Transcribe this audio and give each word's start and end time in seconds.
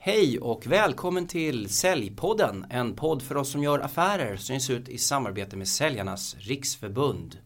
Hej 0.00 0.38
och 0.38 0.66
välkommen 0.66 1.26
till 1.26 1.68
Säljpodden, 1.68 2.66
en 2.70 2.94
podd 2.94 3.22
för 3.22 3.36
oss 3.36 3.50
som 3.52 3.62
gör 3.62 3.78
affärer 3.78 4.36
som 4.36 4.54
ges 4.54 4.70
ut 4.70 4.88
i 4.88 4.98
samarbete 4.98 5.56
med 5.56 5.68
Säljarnas 5.68 6.36
Riksförbund. 6.38 7.38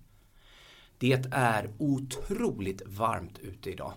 Det 0.98 1.26
är 1.32 1.70
otroligt 1.78 2.82
varmt 2.86 3.38
ute 3.38 3.70
idag. 3.70 3.92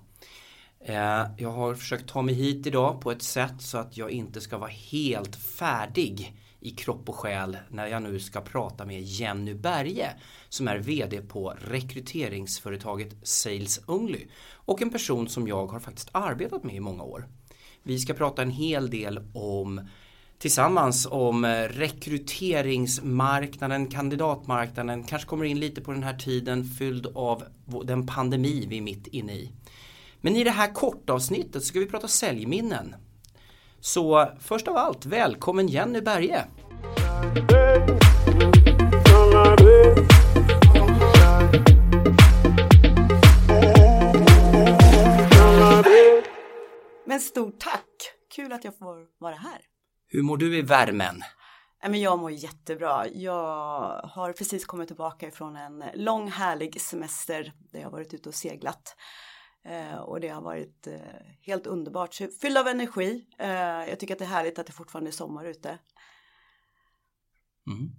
Eh, 0.80 1.26
jag 1.38 1.52
har 1.52 1.76
försökt 1.76 2.10
ta 2.10 2.22
mig 2.22 2.36
hit 2.36 2.68
idag 2.68 3.02
på 3.02 3.12
ett 3.12 3.22
sätt 3.22 3.54
så 3.60 3.78
att 3.78 3.98
jag 3.98 4.12
inte 4.12 4.42
ska 4.42 4.58
vara 4.58 4.72
helt 4.72 5.36
färdig 5.36 6.36
i 6.60 6.70
kropp 6.70 7.10
och 7.10 7.16
själ 7.16 7.58
när 7.70 7.88
jag 7.88 8.04
nu 8.04 8.20
ska 8.20 8.42
prata 8.42 8.86
med 8.86 9.02
Jenny 9.02 9.54
Berge 9.54 10.10
som 10.50 10.68
är 10.68 10.78
VD 10.78 11.22
på 11.22 11.54
rekryteringsföretaget 11.62 13.16
Sales 13.24 13.82
Only 13.88 14.28
och 14.54 14.82
en 14.82 14.90
person 14.90 15.28
som 15.28 15.48
jag 15.48 15.68
har 15.68 15.80
faktiskt 15.80 16.10
arbetat 16.12 16.64
med 16.64 16.76
i 16.76 16.80
många 16.80 17.04
år. 17.04 17.28
Vi 17.88 18.00
ska 18.00 18.14
prata 18.14 18.42
en 18.42 18.52
hel 18.52 18.90
del 18.90 19.20
om 19.34 19.90
tillsammans 20.38 21.08
om 21.12 21.46
eh, 21.46 21.62
rekryteringsmarknaden, 21.62 23.88
kandidatmarknaden, 23.88 25.04
kanske 25.04 25.30
kommer 25.30 25.46
in 25.46 25.60
lite 25.60 25.82
på 25.82 25.92
den 25.92 26.04
här 26.04 26.18
tiden 26.18 26.64
fylld 26.64 27.08
av 27.16 27.44
den 27.84 28.08
pandemi 28.08 28.66
vi 28.70 28.78
är 28.78 28.82
mitt 28.82 29.08
inne 29.08 29.34
i. 29.34 29.52
Men 30.22 30.36
i 30.36 30.44
det 30.44 30.52
här 30.52 30.74
kortavsnittet 30.74 31.64
ska 31.64 31.80
vi 31.80 31.86
prata 31.86 32.08
säljminnen. 32.08 32.96
Så 33.80 34.30
först 34.40 34.68
av 34.68 34.78
allt, 34.78 35.06
välkommen 35.06 35.68
Jenny 35.68 36.02
Berge! 36.02 36.46
Att 48.68 48.74
jag 48.74 48.80
får 48.80 49.08
vara 49.18 49.36
här. 49.36 49.62
Hur 50.08 50.22
mår 50.24 50.38
du 50.38 50.58
i 50.58 50.62
värmen? 50.62 51.24
Men 51.82 52.02
jag 52.02 52.20
mår 52.20 52.32
jättebra. 52.32 53.08
Jag 53.08 54.02
har 54.04 54.34
precis 54.34 54.66
kommit 54.66 54.88
tillbaka 54.88 55.28
ifrån 55.28 55.56
en 55.56 55.84
lång 55.96 56.32
härlig 56.32 56.82
semester 56.82 57.54
där 57.72 57.80
jag 57.80 57.92
varit 57.92 58.14
ute 58.14 58.30
och 58.30 58.36
seglat. 58.36 58.96
Eh, 59.66 59.96
och 59.96 60.20
det 60.20 60.28
har 60.28 60.42
varit 60.42 60.88
eh, 60.88 61.00
helt 61.42 61.68
underbart, 61.68 62.16
fylld 62.42 62.58
av 62.58 62.68
energi. 62.68 63.26
Eh, 63.40 63.50
jag 63.90 64.00
tycker 64.00 64.14
att 64.14 64.20
det 64.20 64.26
är 64.26 64.30
härligt 64.30 64.60
att 64.60 64.68
det 64.68 64.74
fortfarande 64.74 65.10
är 65.10 65.12
sommar 65.12 65.46
ute. 65.46 65.70
Mm. 67.68 67.90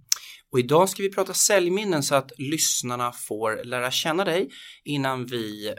Och 0.50 0.58
idag 0.58 0.88
ska 0.88 1.02
vi 1.02 1.12
prata 1.12 1.34
säljminnen 1.34 2.02
så 2.02 2.14
att 2.14 2.32
lyssnarna 2.38 3.12
får 3.12 3.64
lära 3.64 3.90
känna 3.90 4.24
dig 4.24 4.50
innan 4.84 5.26
vi 5.26 5.74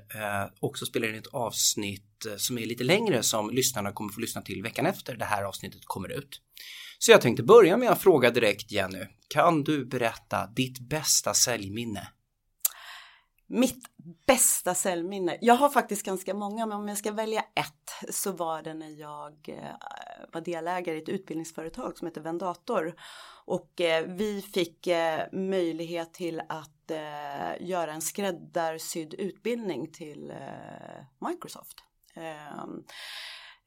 också 0.60 0.86
spelar 0.86 1.08
in 1.08 1.16
ett 1.16 1.28
avsnitt 1.28 2.07
Eh, 2.26 2.38
som 2.38 2.58
är 2.58 2.66
lite 2.66 2.84
längre 2.84 3.24
som 3.24 3.50
lyssnarna 3.50 3.92
kommer 3.92 4.14
få 4.14 4.20
lyssna 4.20 4.42
till 4.42 4.64
veckan 4.64 4.86
efter 4.86 5.16
det 5.16 5.26
här 5.26 5.44
avsnittet 5.44 5.86
kommer 5.86 6.12
ut. 6.12 6.42
Så 7.00 7.12
jag 7.12 7.22
tänkte 7.22 7.44
börja 7.44 7.78
med 7.78 7.90
att 7.90 8.02
fråga 8.02 8.32
direkt 8.32 8.72
Jenny, 8.72 9.06
kan 9.28 9.64
du 9.64 9.86
berätta 9.86 10.48
ditt 10.48 10.80
bästa 10.80 11.34
säljminne? 11.34 12.08
Mitt 13.50 13.84
bästa 14.28 14.76
säljminne? 14.76 15.38
Jag 15.42 15.54
har 15.54 15.70
faktiskt 15.70 16.06
ganska 16.06 16.34
många, 16.34 16.66
men 16.66 16.78
om 16.78 16.88
jag 16.88 16.98
ska 16.98 17.12
välja 17.12 17.42
ett 17.42 18.14
så 18.16 18.32
var 18.32 18.62
det 18.62 18.74
när 18.74 19.00
jag 19.00 19.34
eh, 19.48 20.28
var 20.34 20.42
delägare 20.42 20.96
i 20.96 21.02
ett 21.02 21.10
utbildningsföretag 21.10 21.98
som 21.98 22.08
heter 22.08 22.22
Vendator. 22.22 22.96
Och 23.46 23.82
eh, 23.82 24.06
vi 24.08 24.42
fick 24.42 24.88
möjlighet 25.32 26.14
till 26.14 26.42
att 26.50 26.74
göra 27.60 27.94
en 27.94 28.02
skräddarsydd 28.02 29.14
utbildning 29.14 29.92
till 29.92 30.34
Microsoft. 31.20 31.87
Ehm, 32.18 32.84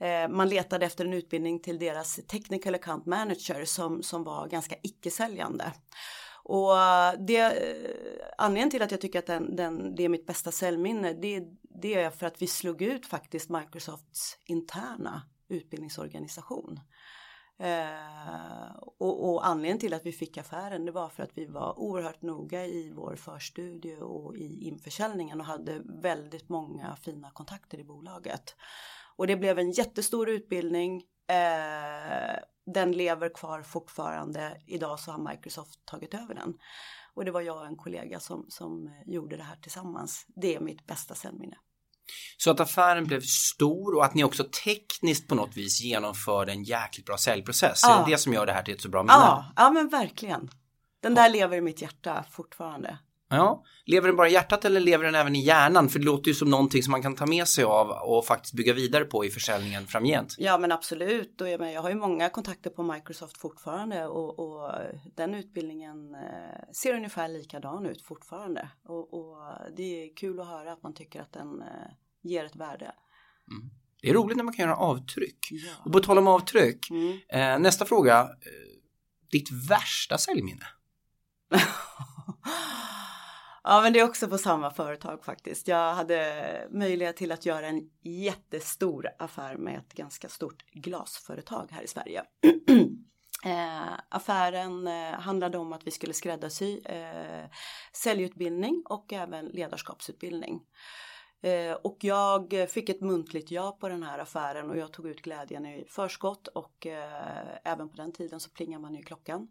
eh, 0.00 0.28
man 0.28 0.48
letade 0.48 0.86
efter 0.86 1.04
en 1.04 1.12
utbildning 1.12 1.60
till 1.60 1.78
deras 1.78 2.20
technical 2.28 2.74
account 2.74 3.06
manager 3.06 3.64
som, 3.64 4.02
som 4.02 4.24
var 4.24 4.48
ganska 4.48 4.76
icke-säljande. 4.82 5.72
Och 6.42 6.78
eh, 6.78 7.14
det, 7.18 7.36
eh, 7.36 8.26
anledningen 8.38 8.70
till 8.70 8.82
att 8.82 8.90
jag 8.90 9.00
tycker 9.00 9.18
att 9.18 9.26
den, 9.26 9.56
den, 9.56 9.94
det 9.94 10.04
är 10.04 10.08
mitt 10.08 10.26
bästa 10.26 10.52
säljminne 10.52 11.12
det, 11.12 11.42
det 11.62 11.94
är 11.94 12.10
för 12.10 12.26
att 12.26 12.42
vi 12.42 12.46
slog 12.46 12.82
ut 12.82 13.06
faktiskt 13.06 13.50
Microsofts 13.50 14.38
interna 14.44 15.22
utbildningsorganisation. 15.48 16.80
Eh, 17.60 18.76
och, 18.98 19.30
och, 19.30 19.46
anledningen 19.46 19.78
till 19.78 19.94
att 19.94 20.06
vi 20.06 20.12
fick 20.12 20.38
affären 20.38 20.84
det 20.84 20.92
var 20.92 21.08
för 21.08 21.22
att 21.22 21.38
vi 21.38 21.46
var 21.46 21.78
oerhört 21.78 22.22
noga 22.22 22.66
i 22.66 22.90
vår 22.90 23.16
förstudie 23.16 23.96
och 23.96 24.36
i 24.36 24.64
införsäljningen 24.68 25.40
och 25.40 25.46
hade 25.46 25.82
väldigt 25.84 26.48
många 26.48 26.96
fina 26.96 27.30
kontakter 27.30 27.78
i 27.78 27.84
bolaget. 27.84 28.56
Och 29.16 29.26
det 29.26 29.36
blev 29.36 29.58
en 29.58 29.70
jättestor 29.70 30.28
utbildning 30.28 31.02
eh, 31.28 32.40
den 32.66 32.92
lever 32.92 33.34
kvar 33.34 33.62
fortfarande. 33.62 34.62
Idag 34.66 35.00
så 35.00 35.12
har 35.12 35.30
Microsoft 35.30 35.86
tagit 35.86 36.14
över 36.14 36.34
den. 36.34 36.58
Och 37.14 37.24
det 37.24 37.30
var 37.30 37.40
jag 37.40 37.56
och 37.56 37.66
en 37.66 37.76
kollega 37.76 38.20
som, 38.20 38.46
som 38.48 38.90
gjorde 39.06 39.36
det 39.36 39.42
här 39.42 39.56
tillsammans. 39.56 40.26
Det 40.28 40.54
är 40.54 40.60
mitt 40.60 40.86
bästa 40.86 41.14
sändminne. 41.14 41.56
Så 42.36 42.50
att 42.50 42.60
affären 42.60 43.06
blev 43.06 43.20
stor 43.20 43.96
och 43.96 44.04
att 44.04 44.14
ni 44.14 44.24
också 44.24 44.44
tekniskt 44.64 45.28
på 45.28 45.34
något 45.34 45.56
vis 45.56 45.80
genomförde 45.80 46.52
en 46.52 46.62
jäkligt 46.62 47.06
bra 47.06 47.16
säljprocess. 47.16 47.80
Ja. 47.82 48.00
Är 48.00 48.04
det 48.04 48.10
det 48.10 48.18
som 48.18 48.32
gör 48.32 48.46
det 48.46 48.52
här 48.52 48.62
till 48.62 48.74
ett 48.74 48.80
så 48.80 48.88
bra 48.88 49.02
minne? 49.02 49.12
Ja, 49.12 49.52
ja 49.56 49.70
men 49.70 49.88
verkligen. 49.88 50.50
Den 51.02 51.14
där 51.14 51.28
lever 51.28 51.56
i 51.56 51.60
mitt 51.60 51.82
hjärta 51.82 52.24
fortfarande. 52.30 52.98
Ja, 53.32 53.64
lever 53.84 54.08
den 54.08 54.16
bara 54.16 54.28
i 54.28 54.32
hjärtat 54.32 54.64
eller 54.64 54.80
lever 54.80 55.04
den 55.04 55.14
även 55.14 55.36
i 55.36 55.44
hjärnan? 55.44 55.88
För 55.88 55.98
det 55.98 56.04
låter 56.04 56.28
ju 56.28 56.34
som 56.34 56.50
någonting 56.50 56.82
som 56.82 56.90
man 56.90 57.02
kan 57.02 57.14
ta 57.14 57.26
med 57.26 57.48
sig 57.48 57.64
av 57.64 57.90
och 57.90 58.26
faktiskt 58.26 58.54
bygga 58.54 58.72
vidare 58.72 59.04
på 59.04 59.24
i 59.24 59.30
försäljningen 59.30 59.86
framgent. 59.86 60.34
Ja 60.38 60.58
men 60.58 60.72
absolut 60.72 61.40
och 61.40 61.48
jag, 61.48 61.60
men, 61.60 61.72
jag 61.72 61.82
har 61.82 61.88
ju 61.88 61.94
många 61.94 62.28
kontakter 62.28 62.70
på 62.70 62.82
Microsoft 62.82 63.38
fortfarande 63.38 64.06
och, 64.06 64.38
och 64.38 64.72
den 65.16 65.34
utbildningen 65.34 66.14
eh, 66.14 66.72
ser 66.72 66.94
ungefär 66.94 67.28
likadan 67.28 67.86
ut 67.86 68.02
fortfarande. 68.02 68.68
Och, 68.84 69.14
och, 69.14 69.36
det 69.76 69.82
är 69.82 70.16
kul 70.16 70.40
att 70.40 70.46
höra 70.46 70.72
att 70.72 70.82
man 70.82 70.94
tycker 70.94 71.20
att 71.20 71.32
den 71.32 71.62
eh, 71.62 71.92
ger 72.22 72.44
ett 72.44 72.56
värde. 72.56 72.92
Mm. 73.50 73.70
Det 74.02 74.08
är 74.08 74.14
roligt 74.14 74.36
när 74.36 74.44
man 74.44 74.54
kan 74.54 74.64
göra 74.64 74.76
avtryck. 74.76 75.48
Ja. 75.50 75.72
Och 75.84 75.92
på 75.92 76.00
tal 76.00 76.18
om 76.18 76.26
avtryck, 76.26 76.90
mm. 76.90 77.18
eh, 77.28 77.58
nästa 77.58 77.84
fråga. 77.84 78.28
Ditt 79.30 79.48
värsta 79.70 80.18
säljminne? 80.18 80.66
Ja, 83.62 83.80
men 83.82 83.92
det 83.92 84.00
är 84.00 84.04
också 84.04 84.28
på 84.28 84.38
samma 84.38 84.70
företag 84.70 85.24
faktiskt. 85.24 85.68
Jag 85.68 85.94
hade 85.94 86.68
möjlighet 86.70 87.16
till 87.16 87.32
att 87.32 87.46
göra 87.46 87.66
en 87.66 87.90
jättestor 88.02 89.08
affär 89.18 89.56
med 89.56 89.78
ett 89.78 89.94
ganska 89.94 90.28
stort 90.28 90.64
glasföretag 90.72 91.68
här 91.70 91.82
i 91.82 91.88
Sverige. 91.88 92.24
Eh, 93.44 93.92
affären 94.08 94.86
eh, 94.86 95.20
handlade 95.20 95.58
om 95.58 95.72
att 95.72 95.86
vi 95.86 95.90
skulle 95.90 96.12
skräddarsy 96.12 96.78
eh, 96.84 97.44
säljutbildning 97.92 98.82
och 98.84 99.12
även 99.12 99.46
ledarskapsutbildning. 99.46 100.60
Eh, 101.42 101.72
och 101.72 101.96
jag 102.00 102.54
fick 102.68 102.88
ett 102.88 103.00
muntligt 103.00 103.50
ja 103.50 103.76
på 103.80 103.88
den 103.88 104.02
här 104.02 104.18
affären 104.18 104.70
och 104.70 104.76
jag 104.76 104.92
tog 104.92 105.06
ut 105.06 105.22
glädjen 105.22 105.66
i 105.66 105.84
förskott 105.88 106.48
och 106.48 106.86
eh, 106.86 107.58
även 107.64 107.88
på 107.88 107.96
den 107.96 108.12
tiden 108.12 108.40
så 108.40 108.50
plingar 108.50 108.78
man 108.78 108.96
i 108.96 109.02
klockan. 109.02 109.48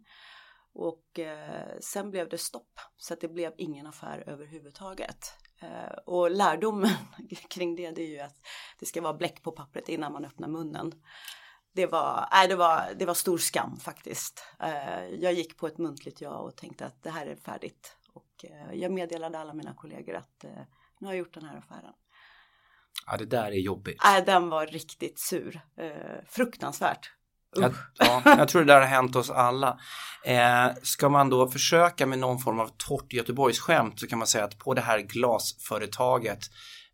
Och 0.72 1.18
eh, 1.18 1.78
sen 1.80 2.10
blev 2.10 2.28
det 2.28 2.38
stopp 2.38 2.80
så 2.96 3.14
att 3.14 3.20
det 3.20 3.28
blev 3.28 3.52
ingen 3.56 3.86
affär 3.86 4.24
överhuvudtaget. 4.26 5.34
Eh, 5.62 5.98
och 6.06 6.30
lärdomen 6.30 6.90
kring 7.50 7.76
det, 7.76 7.90
det 7.90 8.02
är 8.02 8.08
ju 8.08 8.20
att 8.20 8.36
det 8.78 8.86
ska 8.86 9.00
vara 9.00 9.14
bläck 9.14 9.42
på 9.42 9.52
pappret 9.52 9.88
innan 9.88 10.12
man 10.12 10.24
öppnar 10.24 10.48
munnen. 10.48 10.92
Det 11.72 11.86
var, 11.86 12.28
nej, 12.32 12.48
det 12.48 12.56
var, 12.56 12.94
det 12.98 13.06
var 13.06 13.14
stor 13.14 13.38
skam 13.38 13.76
faktiskt. 13.76 14.44
Eh, 14.60 15.04
jag 15.04 15.32
gick 15.32 15.56
på 15.56 15.66
ett 15.66 15.78
muntligt 15.78 16.20
ja 16.20 16.38
och 16.38 16.56
tänkte 16.56 16.86
att 16.86 17.02
det 17.02 17.10
här 17.10 17.26
är 17.26 17.36
färdigt. 17.36 17.96
Och 18.12 18.44
eh, 18.44 18.74
jag 18.74 18.92
meddelade 18.92 19.38
alla 19.38 19.54
mina 19.54 19.74
kollegor 19.74 20.14
att 20.14 20.44
eh, 20.44 20.50
nu 21.00 21.06
har 21.06 21.14
jag 21.14 21.18
gjort 21.18 21.34
den 21.34 21.44
här 21.44 21.56
affären. 21.56 21.94
Ja, 23.06 23.16
det 23.16 23.26
där 23.26 23.52
är 23.52 23.60
jobbigt. 23.60 24.00
Nej, 24.04 24.22
den 24.26 24.48
var 24.48 24.66
riktigt 24.66 25.18
sur. 25.18 25.60
Eh, 25.76 26.24
fruktansvärt. 26.26 27.12
Jag, 27.56 27.74
ja, 27.98 28.22
jag 28.24 28.48
tror 28.48 28.64
det 28.64 28.72
där 28.72 28.80
har 28.80 28.86
hänt 28.86 29.16
oss 29.16 29.30
alla. 29.30 29.78
Eh, 30.24 30.68
ska 30.82 31.08
man 31.08 31.30
då 31.30 31.50
försöka 31.50 32.06
med 32.06 32.18
någon 32.18 32.38
form 32.38 32.60
av 32.60 32.70
torrt 32.76 33.12
Göteborgsskämt 33.12 34.00
så 34.00 34.06
kan 34.06 34.18
man 34.18 34.26
säga 34.26 34.44
att 34.44 34.58
på 34.58 34.74
det 34.74 34.80
här 34.80 34.98
glasföretaget, 34.98 36.38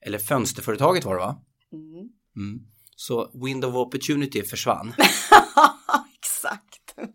eller 0.06 0.18
fönsterföretaget 0.18 1.04
var 1.04 1.14
det 1.14 1.20
va? 1.20 1.36
Mm. 1.72 2.08
Mm. 2.36 2.60
Så 2.96 3.30
window 3.44 3.76
of 3.76 3.86
opportunity 3.86 4.42
försvann. 4.42 4.94
Exakt. 6.18 7.10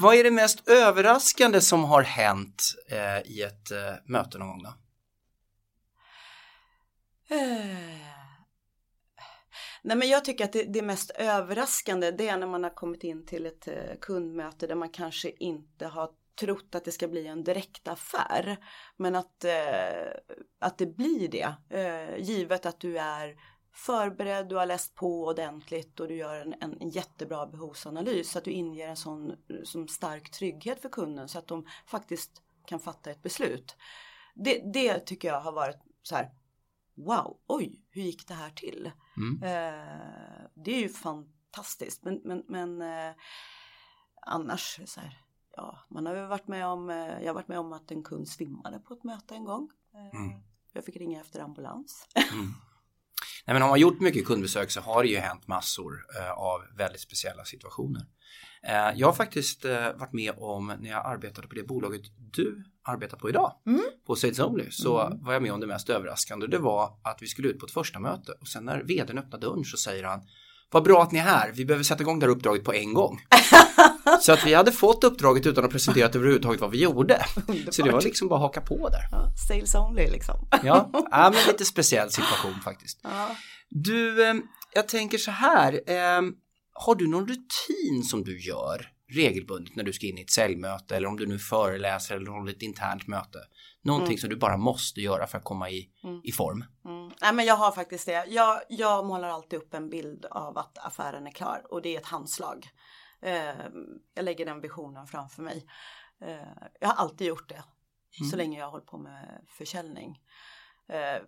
Vad 0.00 0.14
är 0.14 0.24
det 0.24 0.30
mest 0.30 0.68
överraskande 0.68 1.60
som 1.60 1.84
har 1.84 2.02
hänt 2.02 2.62
eh, 2.90 3.32
i 3.32 3.42
ett 3.42 3.70
eh, 3.70 3.78
möte 4.06 4.38
någon 4.38 4.48
gång 4.48 4.62
då? 4.62 4.74
Nej 9.86 9.96
men 9.96 10.08
jag 10.08 10.24
tycker 10.24 10.44
att 10.44 10.52
det, 10.52 10.62
det 10.62 10.82
mest 10.82 11.10
överraskande 11.10 12.10
det 12.10 12.28
är 12.28 12.36
när 12.36 12.46
man 12.46 12.62
har 12.62 12.70
kommit 12.70 13.04
in 13.04 13.26
till 13.26 13.46
ett 13.46 13.68
eh, 13.68 13.96
kundmöte 14.00 14.66
där 14.66 14.74
man 14.74 14.88
kanske 14.88 15.30
inte 15.30 15.86
har 15.86 16.10
trott 16.40 16.74
att 16.74 16.84
det 16.84 16.92
ska 16.92 17.08
bli 17.08 17.26
en 17.26 17.44
direktaffär. 17.44 18.56
Men 18.96 19.14
att, 19.14 19.44
eh, 19.44 20.10
att 20.58 20.78
det 20.78 20.86
blir 20.86 21.28
det. 21.28 21.54
Eh, 21.70 22.16
givet 22.18 22.66
att 22.66 22.80
du 22.80 22.98
är 22.98 23.36
förberedd, 23.74 24.48
du 24.48 24.56
har 24.56 24.66
läst 24.66 24.94
på 24.94 25.24
ordentligt 25.24 26.00
och 26.00 26.08
du 26.08 26.14
gör 26.16 26.36
en, 26.36 26.54
en 26.80 26.90
jättebra 26.90 27.46
behovsanalys 27.46 28.30
så 28.30 28.38
att 28.38 28.44
du 28.44 28.50
inger 28.50 28.88
en 28.88 28.96
sån 28.96 29.36
som 29.64 29.88
stark 29.88 30.30
trygghet 30.30 30.82
för 30.82 30.88
kunden 30.88 31.28
så 31.28 31.38
att 31.38 31.48
de 31.48 31.66
faktiskt 31.86 32.42
kan 32.66 32.80
fatta 32.80 33.10
ett 33.10 33.22
beslut. 33.22 33.76
Det, 34.34 34.62
det 34.72 34.98
tycker 34.98 35.28
jag 35.28 35.40
har 35.40 35.52
varit 35.52 35.78
så 36.02 36.14
här, 36.14 36.30
wow, 36.96 37.38
oj, 37.46 37.84
hur 37.90 38.02
gick 38.02 38.28
det 38.28 38.34
här 38.34 38.50
till? 38.50 38.90
Mm. 39.16 39.42
Eh, 39.42 40.44
det 40.54 40.70
är 40.70 40.80
ju 40.80 40.88
fantastiskt, 40.88 42.04
men, 42.04 42.20
men, 42.24 42.44
men 42.48 42.82
eh, 42.82 43.14
annars 44.22 44.80
så 44.84 45.00
här, 45.00 45.22
ja, 45.56 45.78
man 45.88 46.06
har 46.06 46.16
ju 46.16 46.26
varit 46.26 46.48
med 46.48 46.66
om, 46.66 46.90
eh, 46.90 46.96
jag 46.96 47.26
har 47.26 47.34
varit 47.34 47.48
med 47.48 47.58
om 47.58 47.72
att 47.72 47.90
en 47.90 48.02
kund 48.02 48.28
svimmade 48.28 48.78
på 48.78 48.94
ett 48.94 49.04
möte 49.04 49.34
en 49.34 49.44
gång. 49.44 49.70
Eh, 49.94 50.20
mm. 50.20 50.40
Jag 50.72 50.84
fick 50.84 50.96
ringa 50.96 51.20
efter 51.20 51.40
ambulans. 51.40 52.08
Mm. 52.32 52.52
Nej, 53.46 53.54
men 53.54 53.62
har 53.62 53.68
man 53.68 53.80
gjort 53.80 54.00
mycket 54.00 54.26
kundbesök 54.26 54.70
så 54.70 54.80
har 54.80 55.02
det 55.02 55.08
ju 55.08 55.16
hänt 55.16 55.48
massor 55.48 56.06
eh, 56.18 56.30
av 56.30 56.60
väldigt 56.76 57.00
speciella 57.00 57.44
situationer. 57.44 58.02
Eh, 58.62 58.90
jag 58.96 59.06
har 59.06 59.12
faktiskt 59.12 59.64
eh, 59.64 59.92
varit 59.94 60.12
med 60.12 60.32
om 60.36 60.72
när 60.80 60.90
jag 60.90 61.06
arbetade 61.06 61.48
på 61.48 61.54
det 61.54 61.62
bolaget 61.62 62.02
du 62.32 62.64
arbetar 62.84 63.16
på 63.16 63.28
idag 63.28 63.52
mm. 63.66 63.80
på 64.06 64.16
Sales 64.16 64.38
Only 64.38 64.70
så 64.70 65.00
mm. 65.00 65.24
var 65.24 65.32
jag 65.32 65.42
med 65.42 65.52
om 65.52 65.60
det 65.60 65.66
mest 65.66 65.90
överraskande. 65.90 66.46
Det 66.46 66.58
var 66.58 66.98
att 67.02 67.22
vi 67.22 67.26
skulle 67.26 67.48
ut 67.48 67.58
på 67.58 67.66
ett 67.66 67.72
första 67.72 67.98
möte 67.98 68.32
och 68.40 68.48
sen 68.48 68.64
när 68.64 68.82
vdn 68.82 69.18
öppnar 69.18 69.38
dörren 69.38 69.64
så 69.64 69.76
säger 69.76 70.04
han 70.04 70.20
vad 70.70 70.82
bra 70.84 71.02
att 71.02 71.12
ni 71.12 71.18
är 71.18 71.22
här, 71.22 71.52
vi 71.52 71.64
behöver 71.64 71.84
sätta 71.84 72.02
igång 72.02 72.18
det 72.18 72.26
här 72.26 72.32
uppdraget 72.32 72.64
på 72.64 72.72
en 72.72 72.94
gång. 72.94 73.20
så 74.22 74.32
att 74.32 74.46
vi 74.46 74.54
hade 74.54 74.72
fått 74.72 75.04
uppdraget 75.04 75.46
utan 75.46 75.64
att 75.64 75.70
presentera 75.70 76.06
överhuvudtaget 76.08 76.60
vad 76.60 76.70
vi 76.70 76.80
gjorde. 76.80 77.26
så 77.70 77.82
det 77.82 77.90
var 77.90 78.02
liksom 78.02 78.28
bara 78.28 78.36
att 78.36 78.42
haka 78.42 78.60
på 78.60 78.88
där. 78.88 79.08
Ja, 79.10 79.32
sales 79.48 79.74
only 79.74 80.10
liksom. 80.10 80.48
ja, 80.62 80.90
ja, 80.92 81.30
men 81.34 81.46
lite 81.46 81.64
speciell 81.64 82.10
situation 82.10 82.54
faktiskt. 82.64 83.00
Ja. 83.02 83.36
Du, 83.68 84.28
eh, 84.28 84.34
jag 84.74 84.88
tänker 84.88 85.18
så 85.18 85.30
här, 85.30 85.72
eh, 85.72 86.22
har 86.72 86.94
du 86.94 87.08
någon 87.08 87.28
rutin 87.28 88.04
som 88.04 88.24
du 88.24 88.40
gör 88.40 88.92
regelbundet 89.12 89.76
när 89.76 89.84
du 89.84 89.92
ska 89.92 90.06
in 90.06 90.18
i 90.18 90.22
ett 90.22 90.30
säljmöte 90.30 90.96
eller 90.96 91.08
om 91.08 91.16
du 91.16 91.26
nu 91.26 91.38
föreläser 91.38 92.16
eller 92.16 92.30
håller 92.30 92.52
ett 92.52 92.62
internt 92.62 93.06
möte? 93.06 93.38
Någonting 93.82 94.12
mm. 94.12 94.18
som 94.18 94.30
du 94.30 94.36
bara 94.36 94.56
måste 94.56 95.00
göra 95.00 95.26
för 95.26 95.38
att 95.38 95.44
komma 95.44 95.70
i, 95.70 95.88
mm. 96.04 96.20
i 96.24 96.32
form. 96.32 96.64
Mm. 96.84 97.10
Nej 97.20 97.32
men 97.32 97.44
jag 97.44 97.56
har 97.56 97.72
faktiskt 97.72 98.06
det. 98.06 98.24
Jag, 98.28 98.60
jag 98.68 99.06
målar 99.06 99.28
alltid 99.28 99.58
upp 99.58 99.74
en 99.74 99.90
bild 99.90 100.24
av 100.30 100.58
att 100.58 100.78
affären 100.78 101.26
är 101.26 101.30
klar 101.30 101.62
och 101.70 101.82
det 101.82 101.96
är 101.96 102.00
ett 102.00 102.06
handslag. 102.06 102.68
Eh, 103.26 103.66
jag 104.14 104.24
lägger 104.24 104.46
den 104.46 104.60
visionen 104.60 105.06
framför 105.06 105.42
mig. 105.42 105.66
Eh, 106.20 106.68
jag 106.80 106.88
har 106.88 106.94
alltid 106.94 107.26
gjort 107.26 107.48
det 107.48 107.64
så 108.10 108.24
mm. 108.24 108.38
länge 108.38 108.58
jag 108.58 108.66
har 108.66 108.70
hållit 108.70 108.86
på 108.86 108.98
med 108.98 109.40
försäljning. 109.58 110.20
Eh, 110.88 111.22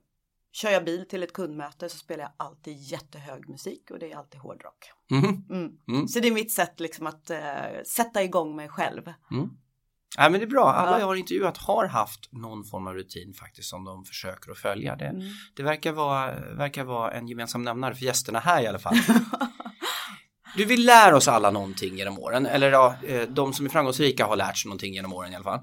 kör 0.52 0.70
jag 0.70 0.84
bil 0.84 1.08
till 1.08 1.22
ett 1.22 1.32
kundmöte 1.32 1.88
så 1.88 1.98
spelar 1.98 2.24
jag 2.24 2.32
alltid 2.36 2.76
jättehög 2.76 3.48
musik 3.48 3.90
och 3.90 3.98
det 3.98 4.12
är 4.12 4.16
alltid 4.16 4.40
hårdrock. 4.40 4.90
Mm. 5.10 5.24
Mm. 5.50 5.72
Mm. 5.88 6.08
Så 6.08 6.20
det 6.20 6.28
är 6.28 6.32
mitt 6.32 6.52
sätt 6.52 6.80
liksom 6.80 7.06
att 7.06 7.30
uh, 7.30 7.82
sätta 7.86 8.22
igång 8.22 8.56
mig 8.56 8.68
själv. 8.68 9.12
Mm. 9.30 9.50
Ja, 10.16 10.28
men 10.28 10.40
det 10.40 10.46
är 10.46 10.50
bra. 10.50 10.72
Alla 10.72 11.00
jag 11.00 11.06
har 11.06 11.16
intervjuat 11.16 11.56
har 11.56 11.86
haft 11.86 12.32
någon 12.32 12.64
form 12.64 12.86
av 12.86 12.94
rutin 12.94 13.34
faktiskt 13.34 13.68
som 13.68 13.84
de 13.84 14.04
försöker 14.04 14.50
att 14.50 14.58
följa. 14.58 14.96
Det, 14.96 15.06
mm. 15.06 15.22
det 15.56 15.62
verkar, 15.62 15.92
vara, 15.92 16.54
verkar 16.54 16.84
vara 16.84 17.12
en 17.12 17.28
gemensam 17.28 17.62
nämnare 17.62 17.94
för 17.94 18.04
gästerna 18.04 18.38
här 18.38 18.62
i 18.62 18.66
alla 18.66 18.78
fall. 18.78 18.96
Du 20.58 20.64
vill 20.64 20.86
lära 20.86 21.16
oss 21.16 21.28
alla 21.28 21.50
någonting 21.50 21.96
genom 21.96 22.18
åren, 22.18 22.46
eller 22.46 22.70
ja, 22.70 22.96
eh, 23.06 23.22
de 23.22 23.52
som 23.52 23.66
är 23.66 23.70
framgångsrika 23.70 24.26
har 24.26 24.36
lärt 24.36 24.56
sig 24.56 24.68
någonting 24.68 24.94
genom 24.94 25.12
åren 25.12 25.32
i 25.32 25.34
alla 25.34 25.44
fall. 25.44 25.60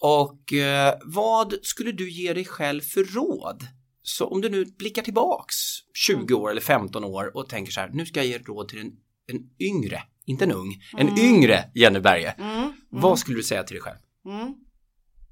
Och 0.00 0.52
eh, 0.52 0.94
vad 1.04 1.54
skulle 1.62 1.92
du 1.92 2.10
ge 2.10 2.32
dig 2.32 2.44
själv 2.44 2.80
för 2.80 3.04
råd? 3.04 3.66
Så 4.02 4.26
om 4.26 4.40
du 4.40 4.48
nu 4.48 4.64
blickar 4.64 5.02
tillbaks 5.02 5.56
20 5.94 6.34
år 6.34 6.50
eller 6.50 6.60
15 6.60 7.04
år 7.04 7.36
och 7.36 7.48
tänker 7.48 7.72
så 7.72 7.80
här, 7.80 7.90
nu 7.92 8.06
ska 8.06 8.20
jag 8.20 8.26
ge 8.26 8.38
råd 8.38 8.68
till 8.68 8.80
en, 8.80 8.92
en 9.26 9.40
yngre 9.60 10.02
inte 10.30 10.44
en 10.44 10.52
ung, 10.52 10.82
en 10.98 11.08
mm. 11.08 11.20
yngre 11.20 11.70
Jenny 11.74 12.00
Berge. 12.00 12.30
Mm. 12.30 12.58
Mm. 12.58 12.72
Vad 12.88 13.18
skulle 13.18 13.36
du 13.36 13.42
säga 13.42 13.62
till 13.62 13.74
dig 13.74 13.82
själv? 13.82 13.96
Mm. 14.24 14.54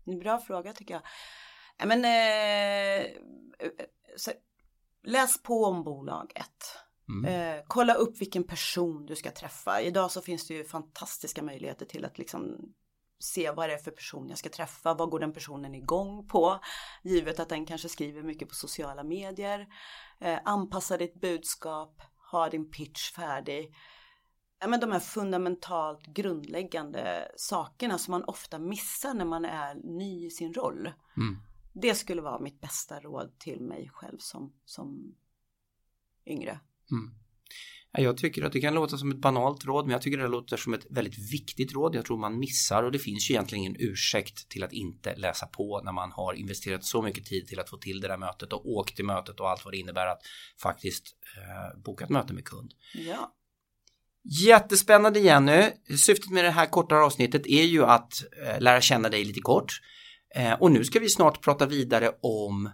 En 0.07 0.19
bra 0.19 0.41
fråga 0.41 0.73
tycker 0.73 0.95
jag. 0.95 1.03
Men, 1.89 2.05
eh, 2.05 3.07
så, 4.17 4.31
läs 5.05 5.43
på 5.43 5.65
om 5.65 5.85
bolaget. 5.85 6.79
Mm. 7.09 7.25
Eh, 7.25 7.65
kolla 7.67 7.95
upp 7.95 8.21
vilken 8.21 8.45
person 8.45 9.07
du 9.07 9.17
ska 9.17 9.31
träffa. 9.31 9.81
Idag 9.81 10.11
så 10.11 10.21
finns 10.21 10.47
det 10.47 10.55
ju 10.55 10.65
fantastiska 10.65 11.43
möjligheter 11.43 11.87
till 11.87 12.05
att 12.05 12.19
liksom 12.19 12.75
se 13.19 13.51
vad 13.51 13.69
det 13.69 13.75
är 13.75 13.79
för 13.79 13.91
person 13.91 14.29
jag 14.29 14.39
ska 14.39 14.49
träffa. 14.49 14.95
Vad 14.95 15.11
går 15.11 15.21
den 15.21 15.33
personen 15.33 15.75
igång 15.75 16.29
på? 16.29 16.61
Givet 17.03 17.41
att 17.41 17.49
den 17.49 17.67
kanske 17.67 17.89
skriver 17.89 18.23
mycket 18.23 18.49
på 18.49 18.55
sociala 18.55 19.05
medier. 19.05 19.67
Eh, 20.21 20.39
anpassa 20.45 20.97
ditt 20.97 21.21
budskap. 21.21 22.03
Ha 22.31 22.49
din 22.49 22.71
pitch 22.71 23.13
färdig 23.13 23.75
ja, 24.61 24.69
men 24.69 24.81
de 24.81 24.93
här 24.93 25.01
fundamentalt 25.01 26.07
grundläggande 26.07 27.33
sakerna 27.37 27.99
som 27.99 28.13
man 28.13 28.25
ofta 28.25 28.59
missar 28.59 29.15
när 29.15 29.25
man 29.25 29.45
är 29.45 29.75
ny 29.75 30.27
i 30.27 30.31
sin 30.31 30.55
roll. 30.55 30.93
Mm. 31.17 31.37
Det 31.73 31.95
skulle 31.95 32.23
vara 32.23 32.41
mitt 32.41 32.61
bästa 32.61 33.01
råd 33.01 33.39
till 33.39 33.61
mig 33.61 33.91
själv 33.93 34.19
som, 34.19 34.55
som 34.65 35.15
yngre. 36.27 36.61
Mm. 36.91 37.15
Jag 37.93 38.17
tycker 38.17 38.43
att 38.43 38.53
det 38.53 38.61
kan 38.61 38.75
låta 38.75 38.99
som 38.99 39.11
ett 39.11 39.21
banalt 39.21 39.65
råd 39.65 39.85
men 39.85 39.93
jag 39.93 40.03
tycker 40.03 40.19
det 40.19 40.29
låter 40.29 40.57
som 40.57 40.75
ett 40.75 40.87
väldigt 40.91 41.33
viktigt 41.33 41.73
råd. 41.73 41.95
Jag 41.95 42.05
tror 42.05 42.19
man 42.19 42.39
missar 42.39 42.83
och 42.83 42.93
det 42.93 42.99
finns 42.99 43.31
ju 43.31 43.35
egentligen 43.35 43.65
ingen 43.65 43.77
ursäkt 43.79 44.49
till 44.49 44.65
att 44.65 44.73
inte 44.73 45.17
läsa 45.17 45.47
på 45.47 45.81
när 45.85 45.93
man 45.93 46.13
har 46.13 46.35
investerat 46.35 46.85
så 46.85 47.03
mycket 47.03 47.25
tid 47.25 47.47
till 47.47 47.61
att 47.61 47.71
få 47.71 47.77
till 47.77 48.01
det 48.01 48.09
där 48.09 48.17
mötet 48.17 48.53
och 48.53 48.69
åkt 48.69 48.97
till 48.97 49.05
mötet 49.05 49.41
och 49.41 49.51
allt 49.51 49.65
vad 49.65 49.75
det 49.75 49.79
innebär 49.79 50.07
att 50.07 50.21
faktiskt 50.63 51.05
eh, 51.37 51.81
boka 51.81 52.05
ett 52.05 52.11
möte 52.11 52.33
med 52.33 52.45
kund. 52.45 52.75
Ja. 52.95 53.35
Jättespännande 54.47 55.21
Jenny. 55.21 55.71
Syftet 55.99 56.31
med 56.31 56.45
det 56.45 56.51
här 56.51 56.67
kortare 56.67 57.05
avsnittet 57.05 57.47
är 57.47 57.65
ju 57.65 57.85
att 57.85 58.13
eh, 58.47 58.61
lära 58.61 58.81
känna 58.81 59.09
dig 59.09 59.25
lite 59.25 59.41
kort. 59.41 59.81
Eh, 60.35 60.53
och 60.53 60.73
nu 60.73 60.85
ska 60.85 61.01
vi 61.01 61.09
snart 61.09 61.43
prata 61.43 61.67
vidare 61.67 62.11
om 62.23 62.71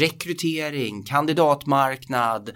rekrytering, 0.00 1.02
kandidatmarknad 1.02 2.50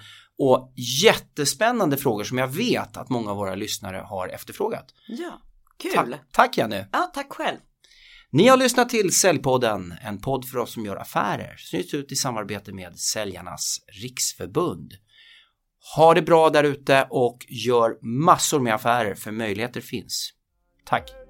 och 0.51 0.73
jättespännande 0.77 1.97
frågor 1.97 2.25
som 2.25 2.39
jag 2.39 2.49
vet 2.49 2.97
att 2.97 3.09
många 3.09 3.31
av 3.31 3.37
våra 3.37 3.55
lyssnare 3.55 3.97
har 4.07 4.29
efterfrågat. 4.29 4.85
Ja, 5.09 5.43
kul. 5.79 5.93
Ta 5.93 6.19
tack 6.33 6.59
Jenny. 6.59 6.85
Ja, 6.93 7.11
tack 7.15 7.33
själv. 7.33 7.59
Ni 8.31 8.49
har 8.49 8.57
lyssnat 8.57 8.89
till 8.89 9.13
Säljpodden, 9.13 9.95
en 10.03 10.21
podd 10.21 10.49
för 10.49 10.59
oss 10.59 10.73
som 10.73 10.85
gör 10.85 10.97
affärer, 10.97 11.57
ges 11.73 11.95
ut 11.95 12.13
i 12.13 12.17
samarbete 12.17 12.73
med 12.73 12.99
Säljarnas 12.99 13.81
Riksförbund. 14.03 14.93
Ha 15.97 16.15
det 16.15 16.23
bra 16.23 16.51
där 16.51 16.65
ute 16.65 17.07
och 17.11 17.39
gör 17.49 17.99
massor 18.03 18.61
med 18.61 18.75
affärer 18.75 19.15
för 19.15 19.33
möjligheter 19.33 19.81
finns. 19.81 20.33
Tack! 20.85 21.24